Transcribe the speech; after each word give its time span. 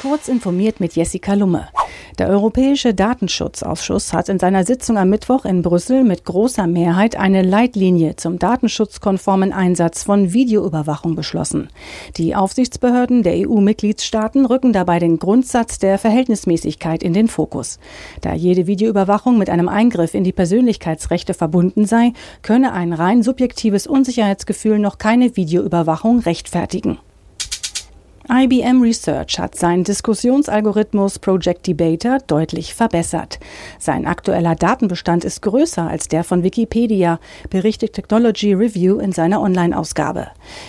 Kurz 0.00 0.28
informiert 0.28 0.80
mit 0.80 0.96
Jessica 0.96 1.34
Lumme. 1.34 1.68
Der 2.18 2.28
Europäische 2.28 2.94
Datenschutzausschuss 2.94 4.14
hat 4.14 4.30
in 4.30 4.38
seiner 4.38 4.64
Sitzung 4.64 4.96
am 4.96 5.10
Mittwoch 5.10 5.44
in 5.44 5.60
Brüssel 5.60 6.04
mit 6.04 6.24
großer 6.24 6.66
Mehrheit 6.66 7.16
eine 7.16 7.42
Leitlinie 7.42 8.16
zum 8.16 8.38
datenschutzkonformen 8.38 9.52
Einsatz 9.52 10.02
von 10.04 10.32
Videoüberwachung 10.32 11.16
beschlossen. 11.16 11.68
Die 12.16 12.34
Aufsichtsbehörden 12.34 13.22
der 13.22 13.46
EU-Mitgliedstaaten 13.46 14.46
rücken 14.46 14.72
dabei 14.72 15.00
den 15.00 15.18
Grundsatz 15.18 15.78
der 15.78 15.98
Verhältnismäßigkeit 15.98 17.02
in 17.02 17.12
den 17.12 17.28
Fokus. 17.28 17.78
Da 18.22 18.32
jede 18.32 18.66
Videoüberwachung 18.66 19.36
mit 19.36 19.50
einem 19.50 19.68
Eingriff 19.68 20.14
in 20.14 20.24
die 20.24 20.32
Persönlichkeitsrechte 20.32 21.34
verbunden 21.34 21.84
sei, 21.84 22.14
könne 22.40 22.72
ein 22.72 22.94
rein 22.94 23.22
subjektives 23.22 23.86
Unsicherheitsgefühl 23.86 24.78
noch 24.78 24.96
keine 24.96 25.36
Videoüberwachung 25.36 26.20
rechtfertigen. 26.20 26.98
IBM 28.32 28.80
Research 28.80 29.40
hat 29.40 29.56
seinen 29.56 29.82
Diskussionsalgorithmus 29.82 31.18
Project 31.18 31.66
Debater 31.66 32.18
deutlich 32.28 32.74
verbessert. 32.74 33.40
Sein 33.80 34.06
aktueller 34.06 34.54
Datenbestand 34.54 35.24
ist 35.24 35.42
größer 35.42 35.88
als 35.88 36.06
der 36.06 36.22
von 36.22 36.44
Wikipedia, 36.44 37.18
berichtet 37.50 37.94
Technology 37.94 38.52
Review 38.52 39.00
in 39.00 39.10
seiner 39.10 39.40
Online-Ausgabe. 39.40 40.28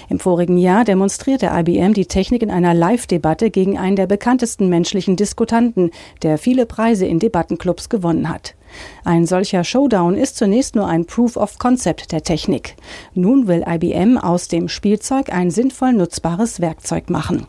Im 0.10 0.18
vorigen 0.18 0.58
Jahr 0.58 0.86
demonstrierte 0.86 1.52
IBM 1.54 1.94
die 1.94 2.08
Technik 2.08 2.42
in 2.42 2.50
einer 2.50 2.74
Live-Debatte 2.74 3.52
gegen 3.52 3.78
einen 3.78 3.96
der 3.96 4.08
bekanntesten 4.08 4.68
menschlichen 4.68 5.16
Diskutanten, 5.16 5.92
der 6.24 6.40
viele 6.40 6.66
Preise 6.66 7.06
in 7.06 7.20
Debattenclubs 7.20 7.90
gewonnen 7.90 8.28
hat. 8.28 8.56
Ein 9.04 9.26
solcher 9.26 9.64
Showdown 9.64 10.16
ist 10.16 10.38
zunächst 10.38 10.76
nur 10.76 10.88
ein 10.88 11.06
Proof 11.06 11.38
of 11.38 11.58
Concept 11.60 12.12
der 12.12 12.24
Technik. 12.24 12.76
Nun 13.14 13.48
will 13.48 13.64
IBM 13.68 14.18
aus 14.18 14.48
dem 14.48 14.70
Spielzeug 14.70 15.32
ein 15.32 15.52
sinnvoll 15.52 15.94
nutzbares 15.94 16.62
Werkzeug 16.62 17.10
machen. 17.10 17.48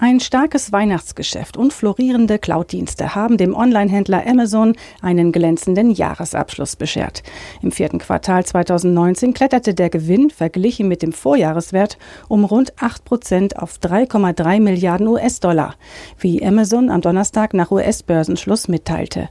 Ein 0.00 0.20
starkes 0.20 0.70
Weihnachtsgeschäft 0.70 1.56
und 1.56 1.72
florierende 1.72 2.38
Cloud-Dienste 2.38 3.16
haben 3.16 3.36
dem 3.36 3.52
Online-Händler 3.52 4.24
Amazon 4.28 4.76
einen 5.02 5.32
glänzenden 5.32 5.90
Jahresabschluss 5.90 6.76
beschert. 6.76 7.24
Im 7.62 7.72
vierten 7.72 7.98
Quartal 7.98 8.46
2019 8.46 9.34
kletterte 9.34 9.74
der 9.74 9.90
Gewinn 9.90 10.30
verglichen 10.30 10.86
mit 10.86 11.02
dem 11.02 11.12
Vorjahreswert 11.12 11.98
um 12.28 12.44
rund 12.44 12.80
8 12.80 13.04
Prozent 13.04 13.58
auf 13.58 13.78
3,3 13.78 14.60
Milliarden 14.60 15.08
US-Dollar, 15.08 15.74
wie 16.20 16.44
Amazon 16.46 16.90
am 16.90 17.00
Donnerstag 17.00 17.52
nach 17.52 17.72
US-Börsenschluss 17.72 18.68
mitteilte. 18.68 19.30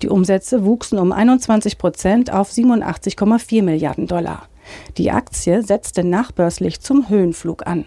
Die 0.00 0.08
Umsätze 0.08 0.64
wuchsen 0.64 0.98
um 0.98 1.12
21 1.12 1.76
Prozent 1.76 2.32
auf 2.32 2.50
87,4 2.50 3.62
Milliarden 3.62 4.06
Dollar. 4.06 4.48
Die 4.96 5.10
Aktie 5.10 5.62
setzte 5.62 6.04
nachbörslich 6.04 6.80
zum 6.80 7.10
Höhenflug 7.10 7.66
an. 7.66 7.84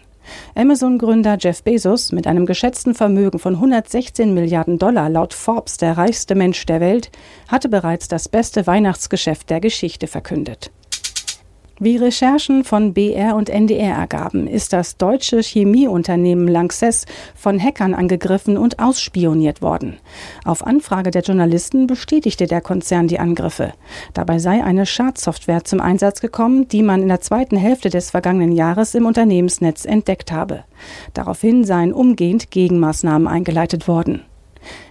Amazon-Gründer 0.55 1.37
Jeff 1.39 1.63
Bezos 1.63 2.11
mit 2.11 2.27
einem 2.27 2.45
geschätzten 2.45 2.95
Vermögen 2.95 3.39
von 3.39 3.55
116 3.55 4.33
Milliarden 4.33 4.79
Dollar 4.79 5.09
laut 5.09 5.33
Forbes 5.33 5.77
der 5.77 5.97
reichste 5.97 6.35
Mensch 6.35 6.65
der 6.65 6.79
Welt 6.79 7.11
hatte 7.47 7.69
bereits 7.69 8.07
das 8.07 8.29
beste 8.29 8.67
Weihnachtsgeschäft 8.67 9.49
der 9.49 9.59
Geschichte 9.59 10.07
verkündet. 10.07 10.71
Wie 11.81 11.95
Recherchen 11.95 12.65
von 12.65 12.93
BR 12.93 13.37
und 13.37 13.49
NDR 13.49 13.95
ergaben, 13.95 14.47
ist 14.47 14.73
das 14.73 14.97
deutsche 14.97 15.39
Chemieunternehmen 15.41 16.49
Lanxess 16.49 17.05
von 17.35 17.57
Hackern 17.57 17.93
angegriffen 17.93 18.57
und 18.57 18.79
ausspioniert 18.79 19.61
worden. 19.61 19.95
Auf 20.43 20.67
Anfrage 20.67 21.09
der 21.09 21.21
Journalisten 21.21 21.87
bestätigte 21.87 22.47
der 22.47 22.59
Konzern 22.59 23.07
die 23.07 23.17
Angriffe. 23.17 23.71
Dabei 24.13 24.39
sei 24.39 24.61
eine 24.61 24.85
Schadsoftware 24.85 25.63
zum 25.63 25.79
Einsatz 25.79 26.19
gekommen, 26.19 26.67
die 26.67 26.83
man 26.83 27.01
in 27.01 27.07
der 27.07 27.21
zweiten 27.21 27.55
Hälfte 27.55 27.89
des 27.89 28.11
vergangenen 28.11 28.51
Jahres 28.51 28.93
im 28.93 29.05
Unternehmensnetz 29.05 29.85
entdeckt 29.85 30.33
habe. 30.33 30.65
Daraufhin 31.13 31.63
seien 31.63 31.93
umgehend 31.93 32.51
Gegenmaßnahmen 32.51 33.25
eingeleitet 33.25 33.87
worden. 33.87 34.23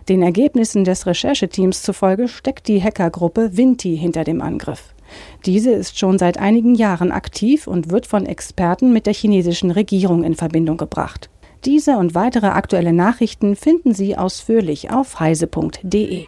Den 0.09 0.22
Ergebnissen 0.22 0.84
des 0.84 1.05
Rechercheteams 1.05 1.83
zufolge 1.83 2.28
steckt 2.28 2.66
die 2.66 2.83
Hackergruppe 2.83 3.59
Vinti 3.59 3.94
hinter 3.98 4.25
dem 4.25 4.41
Angriff. 4.41 4.94
Diese 5.46 5.70
ist 5.70 5.98
schon 5.98 6.19
seit 6.19 6.38
einigen 6.38 6.74
Jahren 6.74 7.12
aktiv 7.12 7.66
und 7.66 7.91
wird 7.91 8.06
von 8.06 8.26
Experten 8.26 8.92
mit 8.92 9.06
der 9.06 9.14
chinesischen 9.14 9.70
Regierung 9.70 10.24
in 10.24 10.34
Verbindung 10.34 10.76
gebracht. 10.76 11.30
Diese 11.64 11.96
und 11.96 12.14
weitere 12.14 12.46
aktuelle 12.46 12.92
Nachrichten 12.92 13.56
finden 13.56 13.92
Sie 13.92 14.16
ausführlich 14.16 14.91
auf 14.91 15.18
heise.de. 15.18 16.26